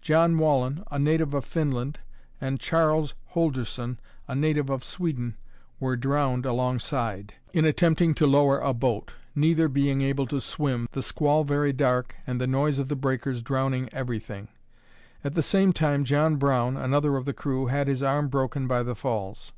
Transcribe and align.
John 0.00 0.38
Wallen, 0.38 0.84
a 0.92 1.00
native 1.00 1.34
of 1.34 1.44
Finland, 1.44 1.98
and 2.40 2.60
Charles 2.60 3.14
Holdorsen, 3.34 3.98
a 4.28 4.34
native 4.36 4.70
of 4.70 4.84
Sweden, 4.84 5.36
were 5.80 5.96
drowned 5.96 6.46
alongside, 6.46 7.34
in 7.52 7.64
attempting 7.64 8.14
to 8.14 8.26
lower 8.28 8.60
a 8.60 8.72
boat, 8.72 9.16
neither 9.34 9.66
being 9.66 10.00
able 10.00 10.28
to 10.28 10.40
swim, 10.40 10.88
the 10.92 11.02
squall 11.02 11.42
very 11.42 11.72
dark, 11.72 12.14
and 12.24 12.40
the 12.40 12.46
noise 12.46 12.78
of 12.78 12.86
the 12.86 12.94
breakers 12.94 13.42
drowning 13.42 13.92
everything. 13.92 14.46
At 15.24 15.32
the 15.34 15.42
same 15.42 15.72
time 15.72 16.04
John 16.04 16.36
Brown, 16.36 16.76
another 16.76 17.16
of 17.16 17.24
the 17.24 17.34
crew, 17.34 17.66
had 17.66 17.88
his 17.88 18.00
arm 18.00 18.28
broken 18.28 18.68
by 18.68 18.84
the 18.84 18.94
falls. 18.94 19.52